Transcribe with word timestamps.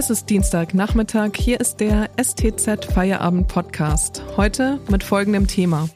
Es 0.00 0.08
ist 0.08 0.30
Dienstagnachmittag, 0.30 1.32
hier 1.36 1.60
ist 1.60 1.78
der 1.78 2.08
STZ 2.18 2.86
Feierabend 2.86 3.48
Podcast. 3.48 4.22
Heute 4.34 4.80
mit 4.88 5.04
folgendem 5.04 5.46
Thema. 5.46 5.90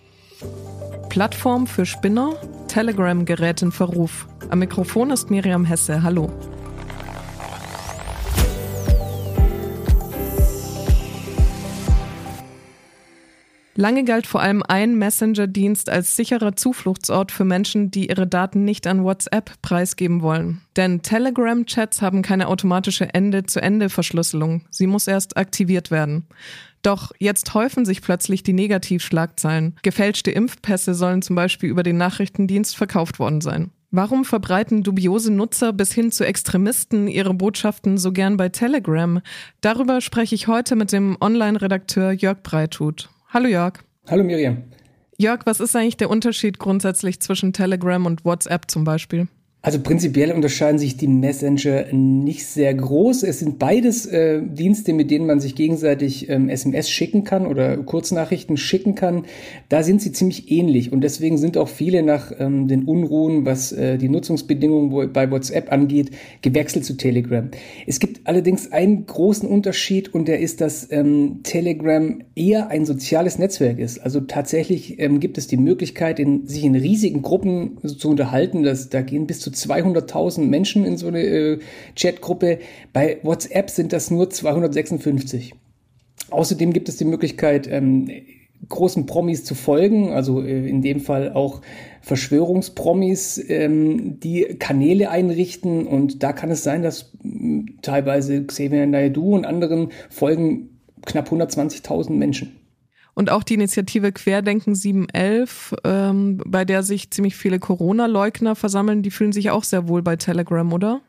Plattform 1.08 1.66
für 1.66 1.86
Spinner, 1.86 2.34
Telegram 2.68 3.24
gerät 3.24 3.62
in 3.62 3.72
Verruf. 3.72 4.28
Am 4.50 4.58
Mikrofon 4.58 5.10
ist 5.10 5.30
Miriam 5.30 5.64
Hesse. 5.64 6.02
Hallo. 6.02 6.30
Lange 13.76 14.04
galt 14.04 14.26
vor 14.26 14.40
allem 14.40 14.62
ein 14.62 14.96
Messenger-Dienst 14.96 15.90
als 15.90 16.14
sicherer 16.14 16.54
Zufluchtsort 16.54 17.32
für 17.32 17.44
Menschen, 17.44 17.90
die 17.90 18.08
ihre 18.08 18.26
Daten 18.26 18.64
nicht 18.64 18.86
an 18.86 19.02
WhatsApp 19.02 19.50
preisgeben 19.62 20.22
wollen. 20.22 20.60
Denn 20.76 21.02
Telegram-Chats 21.02 22.00
haben 22.00 22.22
keine 22.22 22.46
automatische 22.46 23.12
Ende-zu-Ende-Verschlüsselung. 23.12 24.62
Sie 24.70 24.86
muss 24.86 25.08
erst 25.08 25.36
aktiviert 25.36 25.90
werden. 25.90 26.26
Doch 26.82 27.10
jetzt 27.18 27.54
häufen 27.54 27.84
sich 27.84 28.00
plötzlich 28.00 28.44
die 28.44 28.52
Negativschlagzeilen. 28.52 29.74
Gefälschte 29.82 30.30
Impfpässe 30.30 30.94
sollen 30.94 31.22
zum 31.22 31.34
Beispiel 31.34 31.68
über 31.68 31.82
den 31.82 31.96
Nachrichtendienst 31.96 32.76
verkauft 32.76 33.18
worden 33.18 33.40
sein. 33.40 33.70
Warum 33.90 34.24
verbreiten 34.24 34.82
dubiose 34.82 35.32
Nutzer 35.32 35.72
bis 35.72 35.92
hin 35.92 36.12
zu 36.12 36.26
Extremisten 36.26 37.08
ihre 37.08 37.32
Botschaften 37.32 37.96
so 37.96 38.12
gern 38.12 38.36
bei 38.36 38.48
Telegram? 38.50 39.20
Darüber 39.60 40.00
spreche 40.00 40.34
ich 40.34 40.46
heute 40.46 40.76
mit 40.76 40.92
dem 40.92 41.16
Online-Redakteur 41.20 42.12
Jörg 42.12 42.42
Breithut. 42.42 43.08
Hallo 43.34 43.48
Jörg. 43.48 43.80
Hallo 44.08 44.22
Miriam. 44.22 44.62
Jörg, 45.18 45.40
was 45.44 45.58
ist 45.58 45.74
eigentlich 45.74 45.96
der 45.96 46.08
Unterschied 46.08 46.60
grundsätzlich 46.60 47.18
zwischen 47.18 47.52
Telegram 47.52 48.06
und 48.06 48.24
WhatsApp 48.24 48.70
zum 48.70 48.84
Beispiel? 48.84 49.26
Also 49.64 49.80
prinzipiell 49.80 50.30
unterscheiden 50.30 50.78
sich 50.78 50.98
die 50.98 51.08
Messenger 51.08 51.86
nicht 51.90 52.44
sehr 52.44 52.74
groß. 52.74 53.22
Es 53.22 53.38
sind 53.38 53.58
beides 53.58 54.04
äh, 54.04 54.42
Dienste, 54.42 54.92
mit 54.92 55.10
denen 55.10 55.24
man 55.24 55.40
sich 55.40 55.54
gegenseitig 55.54 56.28
ähm, 56.28 56.50
SMS 56.50 56.90
schicken 56.90 57.24
kann 57.24 57.46
oder 57.46 57.78
Kurznachrichten 57.78 58.58
schicken 58.58 58.94
kann. 58.94 59.24
Da 59.70 59.82
sind 59.82 60.02
sie 60.02 60.12
ziemlich 60.12 60.50
ähnlich 60.50 60.92
und 60.92 61.00
deswegen 61.00 61.38
sind 61.38 61.56
auch 61.56 61.68
viele 61.68 62.02
nach 62.02 62.30
ähm, 62.38 62.68
den 62.68 62.84
Unruhen, 62.84 63.46
was 63.46 63.72
äh, 63.72 63.96
die 63.96 64.10
Nutzungsbedingungen 64.10 65.10
bei 65.14 65.30
WhatsApp 65.30 65.72
angeht, 65.72 66.10
gewechselt 66.42 66.84
zu 66.84 66.98
Telegram. 66.98 67.48
Es 67.86 68.00
gibt 68.00 68.26
allerdings 68.26 68.70
einen 68.70 69.06
großen 69.06 69.48
Unterschied 69.48 70.12
und 70.12 70.28
der 70.28 70.40
ist, 70.40 70.60
dass 70.60 70.92
ähm, 70.92 71.40
Telegram 71.42 72.18
eher 72.34 72.68
ein 72.68 72.84
soziales 72.84 73.38
Netzwerk 73.38 73.78
ist. 73.78 73.98
Also 74.00 74.20
tatsächlich 74.20 75.00
ähm, 75.00 75.20
gibt 75.20 75.38
es 75.38 75.46
die 75.46 75.56
Möglichkeit, 75.56 76.18
in, 76.18 76.46
sich 76.46 76.64
in 76.64 76.74
riesigen 76.74 77.22
Gruppen 77.22 77.78
zu 77.82 78.10
unterhalten. 78.10 78.62
Das, 78.62 78.90
da 78.90 79.00
gehen 79.00 79.26
bis 79.26 79.40
zu 79.40 79.53
200.000 79.54 80.42
Menschen 80.46 80.84
in 80.84 80.96
so 80.96 81.08
eine 81.08 81.22
äh, 81.22 81.58
Chatgruppe. 81.96 82.58
Bei 82.92 83.18
WhatsApp 83.22 83.70
sind 83.70 83.92
das 83.92 84.10
nur 84.10 84.30
256. 84.30 85.54
Außerdem 86.30 86.72
gibt 86.72 86.88
es 86.88 86.96
die 86.96 87.04
Möglichkeit, 87.04 87.68
ähm, 87.70 88.08
großen 88.68 89.06
Promis 89.06 89.44
zu 89.44 89.54
folgen, 89.54 90.10
also 90.10 90.42
äh, 90.42 90.68
in 90.68 90.82
dem 90.82 91.00
Fall 91.00 91.32
auch 91.32 91.60
Verschwörungspromis, 92.00 93.42
ähm, 93.48 94.20
die 94.20 94.56
Kanäle 94.58 95.10
einrichten 95.10 95.86
und 95.86 96.22
da 96.22 96.32
kann 96.32 96.50
es 96.50 96.62
sein, 96.62 96.82
dass 96.82 97.12
äh, 97.24 97.62
teilweise 97.82 98.44
Xavier 98.44 98.86
Naidoo 98.86 99.34
und 99.34 99.44
anderen 99.44 99.90
folgen 100.10 100.80
knapp 101.04 101.30
120.000 101.30 102.12
Menschen. 102.12 102.63
Und 103.14 103.30
auch 103.30 103.44
die 103.44 103.54
Initiative 103.54 104.12
Querdenken 104.12 104.74
711, 104.74 105.74
ähm, 105.84 106.40
bei 106.44 106.64
der 106.64 106.82
sich 106.82 107.10
ziemlich 107.10 107.36
viele 107.36 107.58
Corona-Leugner 107.58 108.56
versammeln, 108.56 109.02
die 109.02 109.10
fühlen 109.10 109.32
sich 109.32 109.50
auch 109.50 109.64
sehr 109.64 109.88
wohl 109.88 110.02
bei 110.02 110.16
Telegram, 110.16 110.72
oder? 110.72 111.00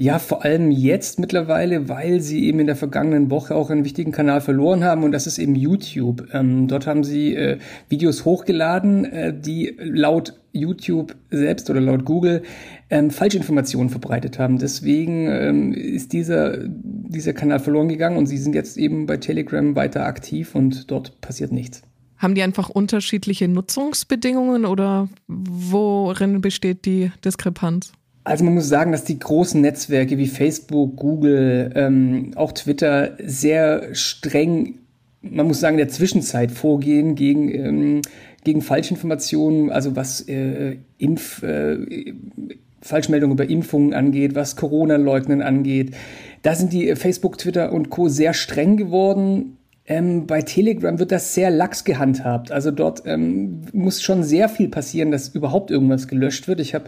Ja, 0.00 0.20
vor 0.20 0.44
allem 0.44 0.70
jetzt 0.70 1.18
mittlerweile, 1.18 1.88
weil 1.88 2.20
sie 2.20 2.44
eben 2.44 2.60
in 2.60 2.68
der 2.68 2.76
vergangenen 2.76 3.32
Woche 3.32 3.56
auch 3.56 3.68
einen 3.68 3.84
wichtigen 3.84 4.12
Kanal 4.12 4.40
verloren 4.40 4.84
haben 4.84 5.02
und 5.02 5.10
das 5.10 5.26
ist 5.26 5.38
eben 5.38 5.56
YouTube. 5.56 6.28
Ähm, 6.32 6.68
dort 6.68 6.86
haben 6.86 7.02
sie 7.02 7.34
äh, 7.34 7.58
Videos 7.88 8.24
hochgeladen, 8.24 9.04
äh, 9.06 9.34
die 9.36 9.76
laut 9.80 10.34
YouTube 10.52 11.16
selbst 11.30 11.68
oder 11.68 11.80
laut 11.80 12.04
Google 12.04 12.42
ähm, 12.90 13.10
Falschinformationen 13.10 13.90
verbreitet 13.90 14.38
haben. 14.38 14.58
Deswegen 14.58 15.26
ähm, 15.28 15.72
ist 15.72 16.12
dieser, 16.12 16.58
dieser 17.08 17.32
Kanal 17.32 17.60
verloren 17.60 17.88
gegangen 17.88 18.16
und 18.16 18.26
sie 18.26 18.38
sind 18.38 18.54
jetzt 18.54 18.76
eben 18.76 19.06
bei 19.06 19.16
Telegram 19.16 19.74
weiter 19.74 20.06
aktiv 20.06 20.54
und 20.54 20.90
dort 20.90 21.20
passiert 21.20 21.52
nichts. 21.52 21.82
Haben 22.18 22.34
die 22.34 22.42
einfach 22.42 22.68
unterschiedliche 22.68 23.46
Nutzungsbedingungen 23.46 24.64
oder 24.64 25.08
worin 25.28 26.40
besteht 26.40 26.84
die 26.84 27.12
Diskrepanz? 27.24 27.92
Also 28.24 28.44
man 28.44 28.54
muss 28.54 28.68
sagen, 28.68 28.92
dass 28.92 29.04
die 29.04 29.18
großen 29.18 29.60
Netzwerke 29.60 30.18
wie 30.18 30.26
Facebook, 30.26 30.96
Google, 30.96 31.72
ähm, 31.74 32.32
auch 32.34 32.52
Twitter 32.52 33.16
sehr 33.24 33.94
streng, 33.94 34.80
man 35.22 35.46
muss 35.46 35.60
sagen, 35.60 35.78
in 35.78 35.86
der 35.86 35.88
Zwischenzeit 35.88 36.50
vorgehen 36.50 37.14
gegen, 37.14 37.54
ähm, 37.54 38.02
gegen 38.44 38.60
Falschinformationen, 38.60 39.70
also 39.70 39.96
was 39.96 40.20
äh, 40.28 40.76
Impf, 40.98 41.42
äh, 41.42 42.14
Falschmeldungen 42.82 43.34
über 43.34 43.48
Impfungen 43.48 43.94
angeht, 43.94 44.34
was 44.34 44.56
Corona-Leugnen 44.56 45.40
angeht. 45.40 45.94
Da 46.42 46.54
sind 46.54 46.72
die 46.72 46.94
Facebook, 46.96 47.38
Twitter 47.38 47.72
und 47.72 47.90
Co. 47.90 48.08
sehr 48.08 48.34
streng 48.34 48.76
geworden. 48.76 49.56
Ähm, 49.86 50.26
bei 50.26 50.42
Telegram 50.42 50.98
wird 50.98 51.12
das 51.12 51.34
sehr 51.34 51.50
lax 51.50 51.84
gehandhabt. 51.84 52.52
Also 52.52 52.70
dort 52.70 53.02
ähm, 53.06 53.62
muss 53.72 54.02
schon 54.02 54.22
sehr 54.22 54.48
viel 54.48 54.68
passieren, 54.68 55.10
dass 55.10 55.28
überhaupt 55.28 55.70
irgendwas 55.70 56.08
gelöscht 56.08 56.46
wird. 56.46 56.60
Ich 56.60 56.74
habe 56.74 56.84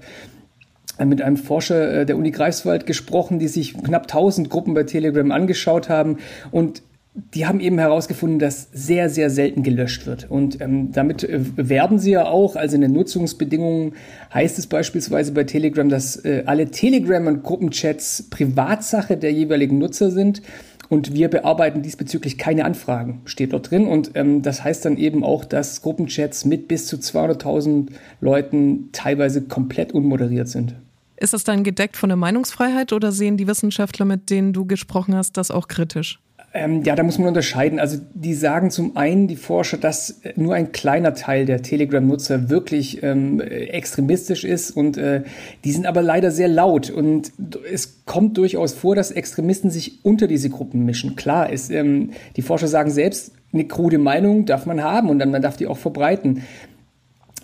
mit 1.05 1.23
einem 1.23 1.37
Forscher 1.37 2.01
äh, 2.01 2.07
der 2.07 2.17
Uni 2.17 2.31
Greifswald 2.31 2.87
gesprochen, 2.87 3.39
die 3.39 3.49
sich 3.49 3.75
knapp 3.75 4.03
1000 4.03 4.51
Gruppen 4.51 4.75
bei 4.75 4.83
Telegram 4.83 5.31
angeschaut 5.33 5.89
haben 5.89 6.19
und 6.51 6.83
die 7.15 7.47
haben 7.47 7.59
eben 7.61 7.79
herausgefunden, 7.79 8.39
dass 8.39 8.69
sehr, 8.73 9.11
sehr 9.11 9.31
selten 9.31 9.63
gelöscht 9.63 10.07
wird. 10.07 10.31
Und 10.31 10.61
ähm, 10.61 10.93
damit 10.93 11.25
äh, 11.25 11.41
werben 11.57 11.99
sie 11.99 12.13
ja 12.13 12.27
auch, 12.27 12.55
also 12.55 12.77
in 12.77 12.83
den 12.83 12.93
Nutzungsbedingungen 12.93 13.95
heißt 14.33 14.59
es 14.59 14.69
beispielsweise 14.69 15.33
bei 15.33 15.45
Telegram, 15.45 15.89
dass 15.89 16.25
äh, 16.25 16.45
alle 16.47 16.71
Telegram- 16.71 17.27
und 17.27 17.43
Gruppenchats 17.43 18.29
Privatsache 18.31 19.17
der 19.17 19.33
jeweiligen 19.33 19.79
Nutzer 19.79 20.11
sind. 20.11 20.43
Und 20.89 21.15
wir 21.15 21.29
bearbeiten 21.29 21.83
diesbezüglich 21.83 22.37
keine 22.37 22.65
Anfragen, 22.65 23.23
steht 23.25 23.53
dort 23.53 23.71
drin. 23.71 23.87
Und 23.87 24.13
ähm, 24.15 24.43
das 24.43 24.63
heißt 24.63 24.85
dann 24.85 24.97
eben 24.97 25.25
auch, 25.25 25.45
dass 25.45 25.83
Gruppenchats 25.83 26.45
mit 26.45 26.69
bis 26.69 26.87
zu 26.87 26.97
200.000 26.97 27.89
Leuten 28.21 28.91
teilweise 28.93 29.43
komplett 29.43 29.93
unmoderiert 29.93 30.49
sind. 30.49 30.75
Ist 31.17 31.35
das 31.35 31.45
dann 31.45 31.65
gedeckt 31.65 31.97
von 31.97 32.09
der 32.09 32.17
Meinungsfreiheit 32.17 32.93
oder 32.93 33.13
sehen 33.13 33.37
die 33.37 33.47
Wissenschaftler, 33.47 34.07
mit 34.07 34.31
denen 34.31 34.53
du 34.53 34.65
gesprochen 34.65 35.15
hast, 35.15 35.37
das 35.37 35.51
auch 35.51 35.69
kritisch? 35.69 36.19
Ähm, 36.53 36.83
ja, 36.83 36.97
da 36.97 37.05
muss 37.05 37.19
man 37.19 37.29
unterscheiden. 37.29 37.79
Also 37.79 37.99
die 38.13 38.35
sagen 38.35 38.73
zum 38.73 38.97
einen, 38.97 39.29
die 39.29 39.37
Forscher, 39.37 39.77
dass 39.77 40.21
nur 40.35 40.55
ein 40.55 40.73
kleiner 40.73 41.15
Teil 41.15 41.47
der 41.47 41.63
Telegram-Nutzer 41.63 42.51
wirklich 42.51 43.05
ähm, 43.05 43.41
extremistisch 43.41 44.43
ist 44.43 44.73
und 44.73 44.97
äh, 44.97 45.23
die 45.63 45.71
sind 45.71 45.87
aber 45.87 46.03
leider 46.03 46.33
sehr 46.33 46.49
laut 46.49 46.91
und 46.91 47.31
es 47.73 48.05
kommt 48.05 48.37
durchaus 48.37 48.73
vor, 48.73 48.97
dass 48.97 49.13
Extremisten 49.13 49.71
sich 49.71 50.05
unter 50.05 50.27
diese 50.27 50.51
Gruppen 50.51 50.85
mischen. 50.85 51.15
Klar 51.15 51.51
ist, 51.51 51.71
ähm, 51.71 52.11
die 52.35 52.43
Forscher 52.43 52.67
sagen 52.67 52.91
selbst, 52.91 53.33
eine 53.53 53.67
krude 53.67 53.99
Meinung 53.99 54.45
darf 54.47 54.67
man 54.67 54.83
haben 54.83 55.09
und 55.09 55.19
dann 55.19 55.31
man 55.31 55.43
darf 55.43 55.57
die 55.57 55.67
auch 55.67 55.79
verbreiten. 55.79 56.43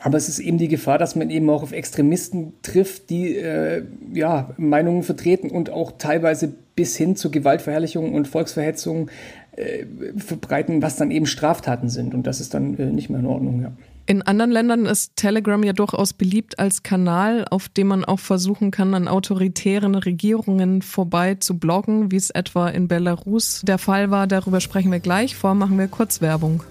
Aber 0.01 0.17
es 0.19 0.29
ist 0.29 0.39
eben 0.39 0.59
die 0.59 0.69
Gefahr, 0.69 0.99
dass 0.99 1.17
man 1.17 1.31
eben 1.31 1.49
auch 1.51 1.63
auf 1.63 1.73
Extremisten 1.73 2.53
trifft, 2.63 3.11
die 3.11 3.37
äh, 3.37 3.85
ja, 4.13 4.51
Meinungen 4.57 5.03
vertreten 5.03 5.51
und 5.51 5.71
auch 5.71 5.93
teilweise 5.99 6.53
bis 6.75 6.97
hin 6.97 7.17
zu 7.17 7.31
Gewaltverherrlichung 7.31 8.13
und 8.13 8.29
Volksverhetzung 8.29 9.11
äh, 9.57 9.87
verbreiten, 10.19 10.83
was 10.83 10.97
dann 10.97 11.11
eben 11.11 11.27
Straftaten 11.27 11.89
sind. 11.89 12.15
Und 12.15 12.27
das 12.27 12.41
ist 12.41 12.55
dann 12.55 12.79
äh, 12.79 12.87
nicht 12.87 13.09
mehr 13.09 13.21
in 13.21 13.27
Ordnung. 13.27 13.63
Ja. 13.63 13.73
In 14.09 14.23
anderen 14.23 14.53
Ländern 14.53 14.87
ist 14.87 15.17
Telegram 15.17 15.61
ja 15.65 15.73
durchaus 15.73 16.13
beliebt 16.13 16.61
als 16.61 16.85
Kanal, 16.85 17.45
auf 17.51 17.69
dem 17.69 17.89
man 17.89 18.05
auch 18.05 18.21
versuchen 18.21 18.71
kann, 18.71 18.95
an 18.95 19.09
autoritären 19.09 19.97
Regierungen 19.97 20.81
vorbei 20.81 21.35
zu 21.35 21.59
bloggen, 21.59 22.13
wie 22.13 22.17
es 22.17 22.31
etwa 22.31 22.69
in 22.69 22.87
Belarus 22.87 23.63
der 23.67 23.79
Fall 23.79 24.13
war. 24.13 24.29
Darüber 24.29 24.61
sprechen 24.61 24.93
wir 24.93 25.01
gleich. 25.01 25.35
Vor 25.35 25.55
machen 25.55 25.77
wir 25.77 25.89
kurz 25.89 26.21
Werbung. 26.21 26.63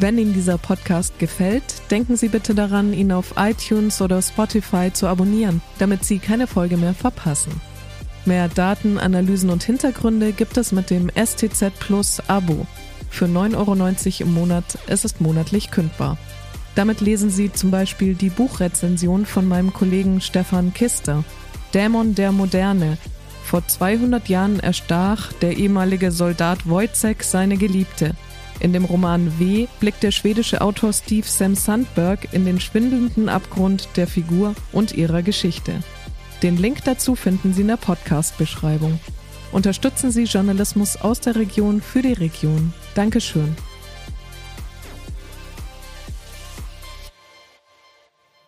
Wenn 0.00 0.16
Ihnen 0.16 0.32
dieser 0.32 0.56
Podcast 0.56 1.18
gefällt, 1.18 1.62
denken 1.90 2.16
Sie 2.16 2.28
bitte 2.28 2.54
daran, 2.54 2.94
ihn 2.94 3.12
auf 3.12 3.34
iTunes 3.36 4.00
oder 4.00 4.22
Spotify 4.22 4.90
zu 4.90 5.06
abonnieren, 5.06 5.60
damit 5.78 6.04
Sie 6.04 6.18
keine 6.18 6.46
Folge 6.46 6.78
mehr 6.78 6.94
verpassen. 6.94 7.52
Mehr 8.24 8.48
Daten, 8.48 8.96
Analysen 8.96 9.50
und 9.50 9.62
Hintergründe 9.62 10.32
gibt 10.32 10.56
es 10.56 10.72
mit 10.72 10.88
dem 10.88 11.10
STZ 11.10 11.70
Plus 11.78 12.22
Abo. 12.28 12.66
Für 13.10 13.26
9,90 13.26 13.56
Euro 13.56 14.28
im 14.28 14.34
Monat 14.34 14.78
ist 14.86 15.04
es 15.04 15.20
monatlich 15.20 15.70
kündbar. 15.70 16.16
Damit 16.76 17.02
lesen 17.02 17.28
Sie 17.28 17.52
zum 17.52 17.70
Beispiel 17.70 18.14
die 18.14 18.30
Buchrezension 18.30 19.26
von 19.26 19.46
meinem 19.46 19.74
Kollegen 19.74 20.22
Stefan 20.22 20.72
Kister. 20.72 21.24
Dämon 21.74 22.14
der 22.14 22.32
Moderne. 22.32 22.96
Vor 23.44 23.66
200 23.68 24.30
Jahren 24.30 24.60
erstach 24.60 25.34
der 25.34 25.58
ehemalige 25.58 26.10
Soldat 26.10 26.66
Wojciech 26.66 27.22
seine 27.22 27.58
Geliebte. 27.58 28.14
In 28.60 28.74
dem 28.74 28.84
Roman 28.84 29.38
W 29.38 29.66
blickt 29.80 30.02
der 30.02 30.10
schwedische 30.10 30.60
Autor 30.60 30.92
Steve 30.92 31.26
Sam 31.26 31.54
Sandberg 31.54 32.28
in 32.32 32.44
den 32.44 32.60
schwindelnden 32.60 33.30
Abgrund 33.30 33.88
der 33.96 34.06
Figur 34.06 34.54
und 34.70 34.92
ihrer 34.92 35.22
Geschichte. 35.22 35.82
Den 36.42 36.58
Link 36.58 36.84
dazu 36.84 37.16
finden 37.16 37.54
Sie 37.54 37.62
in 37.62 37.68
der 37.68 37.76
Podcast-Beschreibung. 37.76 39.00
Unterstützen 39.52 40.10
Sie 40.10 40.24
Journalismus 40.24 40.96
aus 40.96 41.20
der 41.20 41.36
Region 41.36 41.80
für 41.80 42.02
die 42.02 42.12
Region. 42.12 42.72
Dankeschön. 42.94 43.56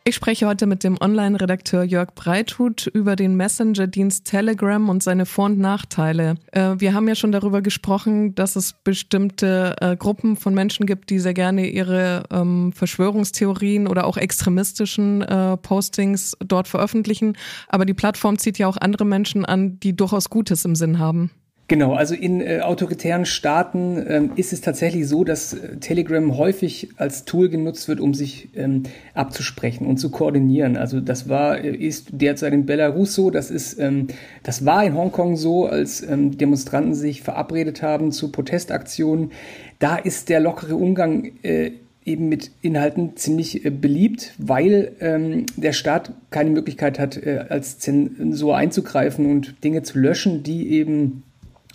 Ich 0.05 0.17
spreche 0.17 0.49
heute 0.49 0.67
mit 0.67 0.83
dem 0.83 1.01
Online-Redakteur 1.01 1.85
Jörg 1.85 2.13
Breithut 2.17 2.89
über 2.89 3.15
den 3.15 3.37
Messenger-Dienst 3.37 4.25
Telegram 4.25 4.89
und 4.89 5.01
seine 5.01 5.27
Vor- 5.27 5.45
und 5.45 5.61
Nachteile. 5.61 6.35
Äh, 6.51 6.75
wir 6.79 6.93
haben 6.93 7.07
ja 7.07 7.15
schon 7.15 7.31
darüber 7.31 7.63
gesprochen, 7.63 8.35
dass 8.35 8.57
es 8.57 8.73
bestimmte 8.73 9.77
äh, 9.81 9.95
Gruppen 9.95 10.35
von 10.35 10.55
Menschen 10.55 10.87
gibt, 10.87 11.11
die 11.11 11.21
sehr 11.21 11.35
gerne 11.35 11.69
ihre 11.69 12.25
ähm, 12.33 12.73
Verschwörungstheorien 12.73 13.87
oder 13.87 14.05
auch 14.09 14.17
extremistischen 14.17 15.23
äh, 15.23 15.57
Postings 15.57 16.37
dort 16.41 16.67
veröffentlichen. 16.67 17.37
Aber 17.69 17.85
die 17.85 17.95
Plattform 17.95 18.39
zieht 18.39 18.59
ja 18.59 18.67
auch 18.67 18.79
andere 18.79 19.05
Menschen 19.05 19.45
an, 19.45 19.79
die 19.79 19.95
durchaus 19.95 20.31
Gutes 20.31 20.65
im 20.65 20.75
Sinn 20.75 20.99
haben. 20.99 21.31
Genau, 21.73 21.95
also 21.95 22.15
in 22.15 22.43
äh, 22.43 22.61
autoritären 22.61 23.25
Staaten 23.25 24.05
ähm, 24.07 24.33
ist 24.37 24.53
es 24.53 24.61
tatsächlich 24.61 25.09
so, 25.09 25.25
dass 25.25 25.55
äh, 25.55 25.79
Telegram 25.79 26.37
häufig 26.37 26.91
als 26.99 27.25
Tool 27.25 27.49
genutzt 27.49 27.89
wird, 27.89 27.99
um 27.99 28.13
sich 28.13 28.51
ähm, 28.55 28.83
abzusprechen 29.15 29.87
und 29.87 29.97
zu 29.97 30.11
koordinieren. 30.11 30.77
Also 30.77 31.01
das 31.01 31.31
war, 31.31 31.65
äh, 31.65 31.75
ist 31.75 32.09
derzeit 32.13 32.53
in 32.53 32.67
Belarus 32.67 33.15
so, 33.15 33.31
das 33.31 33.51
ist, 33.51 33.79
ähm, 33.79 34.09
das 34.43 34.67
war 34.67 34.85
in 34.85 34.95
Hongkong 34.95 35.39
so, 35.39 35.65
als 35.65 36.07
ähm, 36.07 36.37
Demonstranten 36.37 36.93
sich 36.93 37.23
verabredet 37.23 37.81
haben 37.81 38.13
zu 38.13 38.31
Protestaktionen. 38.31 39.31
Da 39.79 39.97
ist 39.97 40.29
der 40.29 40.41
lockere 40.41 40.77
Umgang 40.77 41.33
äh, 41.43 41.71
eben 42.05 42.29
mit 42.29 42.51
Inhalten 42.61 43.17
ziemlich 43.17 43.65
äh, 43.65 43.71
beliebt, 43.71 44.35
weil 44.37 44.93
ähm, 45.01 45.47
der 45.57 45.73
Staat 45.73 46.13
keine 46.29 46.51
Möglichkeit 46.51 46.99
hat, 46.99 47.17
äh, 47.17 47.47
als 47.49 47.79
Zensor 47.79 48.59
einzugreifen 48.59 49.25
und 49.25 49.65
Dinge 49.65 49.83
zu 49.83 49.99
löschen, 49.99 50.43
die 50.43 50.69
eben 50.69 51.23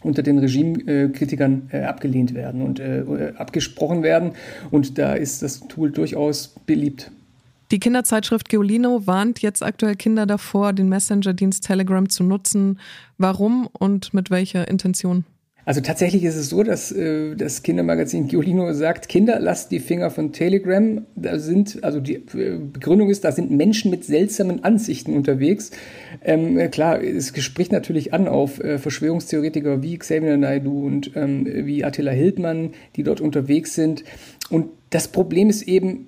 unter 0.04 0.24
den 0.24 0.38
Regimekritikern 0.40 1.70
äh, 1.72 1.84
abgelehnt 1.84 2.34
werden 2.34 2.62
und 2.62 2.80
äh, 2.80 3.34
abgesprochen 3.38 4.04
werden. 4.04 4.32
Und 4.72 4.98
da 4.98 5.14
ist 5.14 5.42
das 5.42 5.62
Tool 5.68 5.92
durchaus 5.92 6.56
beliebt. 6.66 7.12
Die 7.72 7.80
Kinderzeitschrift 7.80 8.48
Geolino 8.48 9.06
warnt 9.08 9.42
jetzt 9.42 9.62
aktuell 9.62 9.96
Kinder 9.96 10.26
davor, 10.26 10.72
den 10.72 10.88
Messenger-Dienst 10.88 11.66
Telegram 11.66 12.08
zu 12.08 12.24
nutzen. 12.24 12.80
Warum 13.18 13.68
und 13.74 14.14
mit 14.14 14.30
welcher 14.30 14.68
Intention? 14.70 15.26
Also 15.68 15.82
tatsächlich 15.82 16.24
ist 16.24 16.38
es 16.38 16.48
so, 16.48 16.64
dass 16.64 16.94
äh, 16.94 17.36
das 17.36 17.62
Kindermagazin 17.62 18.30
Giolino 18.30 18.72
sagt, 18.72 19.10
Kinder, 19.10 19.38
lasst 19.42 19.70
die 19.70 19.82
Finger 19.82 20.10
von 20.12 20.32
Telegram. 20.32 21.06
Da 21.18 21.40
sind, 21.40 21.84
also 21.84 22.00
die 22.00 22.16
äh, 22.16 22.58
Begründung 22.58 23.10
ist, 23.10 23.26
da 23.26 23.34
sind 23.34 23.52
Menschen 23.52 23.92
mit 23.92 24.06
seltsamen 24.06 24.64
Ansichten 24.64 25.14
unterwegs. 25.14 25.72
Ähm, 26.24 26.58
äh, 26.58 26.70
klar, 26.70 27.04
es 27.04 27.34
spricht 27.44 27.74
natürlich 27.74 28.14
an 28.14 28.30
auf 28.30 28.64
äh, 28.64 28.78
Verschwörungstheoretiker 28.78 29.84
wie 29.84 29.98
Xavier 29.98 30.38
Naidu 30.38 30.86
und 30.86 31.12
ähm, 31.18 31.46
wie 31.46 31.84
Attila 31.84 32.12
Hildmann, 32.12 32.70
die 32.96 33.04
dort 33.04 33.20
unterwegs 33.20 33.76
sind. 33.76 34.06
Und 34.50 34.70
das 34.92 35.10
Problem 35.10 35.50
ist 35.50 35.64
eben, 35.64 36.08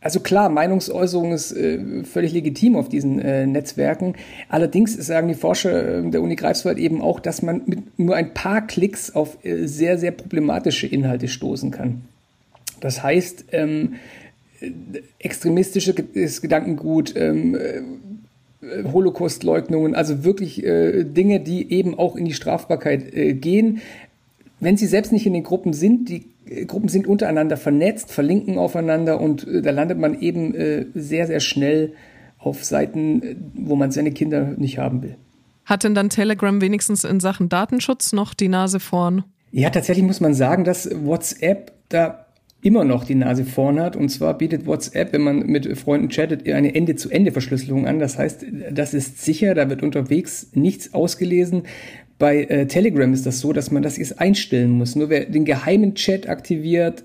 also 0.00 0.20
klar, 0.20 0.48
Meinungsäußerung 0.48 1.32
ist 1.32 1.52
äh, 1.52 2.04
völlig 2.04 2.32
legitim 2.32 2.76
auf 2.76 2.88
diesen 2.88 3.18
äh, 3.18 3.46
Netzwerken. 3.46 4.14
Allerdings 4.48 4.94
sagen 4.94 5.26
die 5.26 5.34
Forscher 5.34 5.98
äh, 5.98 6.10
der 6.10 6.22
Uni 6.22 6.36
Greifswald 6.36 6.78
eben 6.78 7.00
auch, 7.00 7.18
dass 7.18 7.42
man 7.42 7.62
mit 7.66 7.98
nur 7.98 8.14
ein 8.14 8.32
paar 8.32 8.66
Klicks 8.66 9.14
auf 9.14 9.44
äh, 9.44 9.66
sehr, 9.66 9.98
sehr 9.98 10.12
problematische 10.12 10.86
Inhalte 10.86 11.26
stoßen 11.26 11.72
kann. 11.72 12.02
Das 12.80 13.02
heißt, 13.02 13.46
ähm, 13.50 13.94
äh, 14.60 14.70
extremistisches 15.18 16.42
Gedankengut, 16.42 17.14
ähm, 17.16 17.56
äh, 17.56 18.84
Holocaustleugnungen, 18.92 19.96
also 19.96 20.22
wirklich 20.22 20.64
äh, 20.64 21.02
Dinge, 21.02 21.40
die 21.40 21.72
eben 21.72 21.98
auch 21.98 22.14
in 22.14 22.24
die 22.24 22.34
Strafbarkeit 22.34 23.14
äh, 23.14 23.34
gehen. 23.34 23.80
Wenn 24.60 24.76
sie 24.76 24.86
selbst 24.86 25.12
nicht 25.12 25.26
in 25.26 25.34
den 25.34 25.44
Gruppen 25.44 25.72
sind, 25.72 26.08
die 26.08 26.24
Gruppen 26.66 26.88
sind 26.88 27.06
untereinander 27.06 27.56
vernetzt, 27.56 28.12
verlinken 28.12 28.58
aufeinander 28.58 29.20
und 29.20 29.46
äh, 29.46 29.62
da 29.62 29.70
landet 29.70 29.98
man 29.98 30.20
eben 30.20 30.54
äh, 30.54 30.86
sehr, 30.94 31.26
sehr 31.26 31.40
schnell 31.40 31.94
auf 32.38 32.64
Seiten, 32.64 33.22
äh, 33.22 33.36
wo 33.54 33.76
man 33.76 33.90
seine 33.90 34.12
Kinder 34.12 34.54
nicht 34.56 34.78
haben 34.78 35.02
will. 35.02 35.16
Hat 35.64 35.84
denn 35.84 35.94
dann 35.94 36.08
Telegram 36.08 36.60
wenigstens 36.60 37.04
in 37.04 37.20
Sachen 37.20 37.48
Datenschutz 37.48 38.12
noch 38.12 38.32
die 38.34 38.48
Nase 38.48 38.80
vorn? 38.80 39.24
Ja, 39.50 39.70
tatsächlich 39.70 40.04
muss 40.04 40.20
man 40.20 40.34
sagen, 40.34 40.64
dass 40.64 40.88
WhatsApp 41.04 41.72
da 41.88 42.26
immer 42.60 42.84
noch 42.84 43.04
die 43.04 43.14
Nase 43.14 43.44
vorn 43.44 43.78
hat. 43.80 43.96
Und 43.96 44.08
zwar 44.08 44.36
bietet 44.36 44.66
WhatsApp, 44.66 45.12
wenn 45.12 45.22
man 45.22 45.46
mit 45.46 45.78
Freunden 45.78 46.08
chattet, 46.08 46.48
eine 46.50 46.74
Ende-zu-Ende-Verschlüsselung 46.74 47.86
an. 47.86 47.98
Das 47.98 48.18
heißt, 48.18 48.44
das 48.72 48.94
ist 48.94 49.24
sicher, 49.24 49.54
da 49.54 49.70
wird 49.70 49.82
unterwegs 49.82 50.50
nichts 50.54 50.92
ausgelesen. 50.94 51.62
Bei 52.18 52.42
äh, 52.44 52.66
Telegram 52.66 53.12
ist 53.12 53.26
das 53.26 53.38
so, 53.40 53.52
dass 53.52 53.70
man 53.70 53.82
das 53.82 53.96
erst 53.96 54.20
einstellen 54.20 54.72
muss. 54.72 54.96
Nur 54.96 55.08
wer 55.08 55.26
den 55.26 55.44
geheimen 55.44 55.94
Chat 55.94 56.28
aktiviert, 56.28 57.04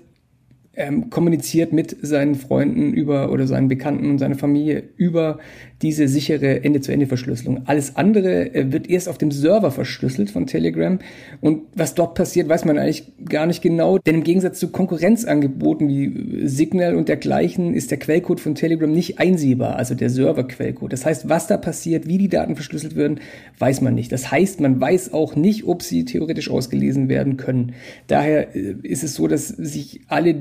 ähm, 0.76 1.08
kommuniziert 1.08 1.72
mit 1.72 1.96
seinen 2.02 2.34
Freunden 2.34 2.92
über 2.92 3.30
oder 3.30 3.46
seinen 3.46 3.68
Bekannten 3.68 4.10
und 4.10 4.18
seiner 4.18 4.34
Familie 4.34 4.82
über 4.96 5.38
diese 5.84 6.08
sichere 6.08 6.64
Ende-zu-Ende-Verschlüsselung. 6.64 7.62
Alles 7.66 7.94
andere 7.96 8.54
äh, 8.54 8.72
wird 8.72 8.88
erst 8.88 9.06
auf 9.06 9.18
dem 9.18 9.30
Server 9.30 9.70
verschlüsselt 9.70 10.30
von 10.30 10.46
Telegram 10.46 10.98
und 11.42 11.64
was 11.74 11.94
dort 11.94 12.14
passiert, 12.14 12.48
weiß 12.48 12.64
man 12.64 12.78
eigentlich 12.78 13.12
gar 13.28 13.44
nicht 13.44 13.60
genau, 13.60 13.98
denn 13.98 14.14
im 14.14 14.24
Gegensatz 14.24 14.58
zu 14.58 14.68
Konkurrenzangeboten 14.68 15.86
wie 15.86 16.48
Signal 16.48 16.94
und 16.94 17.08
dergleichen 17.10 17.74
ist 17.74 17.90
der 17.90 17.98
Quellcode 17.98 18.40
von 18.40 18.54
Telegram 18.54 18.90
nicht 18.90 19.18
einsehbar, 19.18 19.76
also 19.76 19.94
der 19.94 20.08
Server-Quellcode. 20.08 20.90
Das 20.90 21.04
heißt, 21.04 21.28
was 21.28 21.48
da 21.48 21.58
passiert, 21.58 22.08
wie 22.08 22.16
die 22.16 22.28
Daten 22.28 22.54
verschlüsselt 22.54 22.96
werden, 22.96 23.20
weiß 23.58 23.82
man 23.82 23.94
nicht. 23.94 24.10
Das 24.10 24.30
heißt, 24.30 24.60
man 24.60 24.80
weiß 24.80 25.12
auch 25.12 25.36
nicht, 25.36 25.64
ob 25.64 25.82
sie 25.82 26.06
theoretisch 26.06 26.50
ausgelesen 26.50 27.10
werden 27.10 27.36
können. 27.36 27.74
Daher 28.06 28.56
äh, 28.56 28.74
ist 28.82 29.04
es 29.04 29.14
so, 29.16 29.28
dass 29.28 29.48
sich 29.48 30.00
alle, 30.08 30.34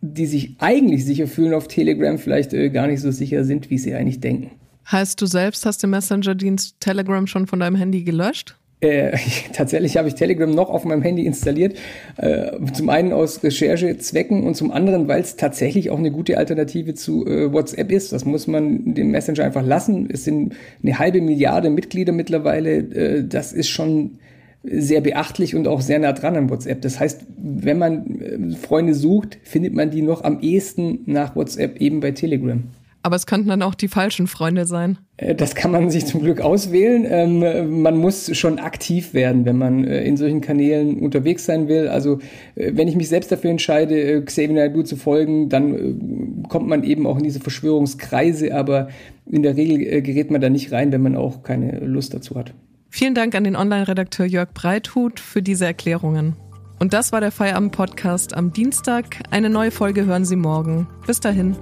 die 0.00 0.26
sich 0.26 0.56
eigentlich 0.58 1.04
sicher 1.04 1.26
fühlen 1.26 1.52
auf 1.52 1.68
Telegram, 1.68 2.16
vielleicht 2.16 2.54
äh, 2.54 2.70
gar 2.70 2.86
nicht 2.86 3.02
so 3.02 3.10
sicher 3.10 3.44
sind, 3.44 3.68
wie 3.68 3.76
sie 3.76 3.92
eigentlich 3.92 4.20
denken. 4.20 4.52
Heißt, 4.90 5.20
du 5.20 5.26
selbst 5.26 5.66
hast 5.66 5.82
den 5.82 5.90
Messenger-Dienst 5.90 6.76
Telegram 6.80 7.26
schon 7.26 7.46
von 7.46 7.60
deinem 7.60 7.76
Handy 7.76 8.04
gelöscht? 8.04 8.56
Äh, 8.80 9.16
tatsächlich 9.52 9.96
habe 9.96 10.08
ich 10.08 10.14
Telegram 10.14 10.50
noch 10.50 10.70
auf 10.70 10.84
meinem 10.84 11.02
Handy 11.02 11.26
installiert. 11.26 11.76
Äh, 12.16 12.52
zum 12.72 12.88
einen 12.88 13.12
aus 13.12 13.42
Recherchezwecken 13.42 14.44
und 14.44 14.54
zum 14.54 14.70
anderen, 14.70 15.08
weil 15.08 15.20
es 15.20 15.36
tatsächlich 15.36 15.90
auch 15.90 15.98
eine 15.98 16.10
gute 16.10 16.38
Alternative 16.38 16.94
zu 16.94 17.26
äh, 17.26 17.52
WhatsApp 17.52 17.90
ist. 17.90 18.12
Das 18.12 18.24
muss 18.24 18.46
man 18.46 18.94
dem 18.94 19.10
Messenger 19.10 19.44
einfach 19.44 19.64
lassen. 19.64 20.08
Es 20.10 20.24
sind 20.24 20.54
eine 20.82 20.98
halbe 20.98 21.20
Milliarde 21.20 21.70
Mitglieder 21.70 22.12
mittlerweile. 22.12 22.76
Äh, 22.76 23.24
das 23.26 23.52
ist 23.52 23.68
schon 23.68 24.18
sehr 24.62 25.00
beachtlich 25.00 25.54
und 25.54 25.68
auch 25.68 25.80
sehr 25.80 25.98
nah 25.98 26.12
dran 26.12 26.36
an 26.36 26.50
WhatsApp. 26.50 26.82
Das 26.82 26.98
heißt, 27.00 27.22
wenn 27.36 27.78
man 27.78 28.20
äh, 28.20 28.56
Freunde 28.56 28.94
sucht, 28.94 29.38
findet 29.42 29.74
man 29.74 29.90
die 29.90 30.02
noch 30.02 30.22
am 30.24 30.40
ehesten 30.40 31.00
nach 31.06 31.34
WhatsApp 31.34 31.80
eben 31.80 32.00
bei 32.00 32.10
Telegram. 32.10 32.62
Aber 33.06 33.14
es 33.14 33.26
könnten 33.26 33.50
dann 33.50 33.62
auch 33.62 33.76
die 33.76 33.86
falschen 33.86 34.26
Freunde 34.26 34.66
sein. 34.66 34.98
Äh, 35.16 35.36
das 35.36 35.54
kann 35.54 35.70
man 35.70 35.90
sich 35.90 36.06
zum 36.06 36.22
Glück 36.22 36.40
auswählen. 36.40 37.06
Ähm, 37.08 37.80
man 37.82 37.96
muss 37.96 38.36
schon 38.36 38.58
aktiv 38.58 39.14
werden, 39.14 39.44
wenn 39.44 39.56
man 39.56 39.84
äh, 39.84 40.02
in 40.02 40.16
solchen 40.16 40.40
Kanälen 40.40 40.98
unterwegs 40.98 41.46
sein 41.46 41.68
will. 41.68 41.86
Also 41.86 42.18
äh, 42.56 42.72
wenn 42.74 42.88
ich 42.88 42.96
mich 42.96 43.08
selbst 43.08 43.30
dafür 43.30 43.52
entscheide, 43.52 44.24
Xavier 44.24 44.56
Naidoo 44.56 44.82
zu 44.82 44.96
folgen, 44.96 45.48
dann 45.48 46.42
kommt 46.48 46.66
man 46.66 46.82
eben 46.82 47.06
auch 47.06 47.16
in 47.18 47.22
diese 47.22 47.38
Verschwörungskreise, 47.38 48.52
aber 48.52 48.88
in 49.30 49.44
der 49.44 49.56
Regel 49.56 50.02
gerät 50.02 50.32
man 50.32 50.40
da 50.40 50.50
nicht 50.50 50.72
rein, 50.72 50.90
wenn 50.90 51.02
man 51.02 51.14
auch 51.14 51.44
keine 51.44 51.78
Lust 51.78 52.12
dazu 52.12 52.34
hat. 52.34 52.54
Vielen 52.90 53.14
Dank 53.14 53.36
an 53.36 53.44
den 53.44 53.54
Online-Redakteur 53.54 54.26
Jörg 54.26 54.52
Breithut 54.52 55.20
für 55.20 55.42
diese 55.42 55.64
Erklärungen. 55.64 56.34
Und 56.80 56.92
das 56.92 57.12
war 57.12 57.20
der 57.20 57.30
Feierabend-Podcast 57.30 58.34
am 58.34 58.52
Dienstag. 58.52 59.22
Eine 59.30 59.48
neue 59.48 59.70
Folge 59.70 60.06
hören 60.06 60.24
Sie 60.24 60.36
morgen. 60.36 60.88
Bis 61.06 61.20
dahin. 61.20 61.54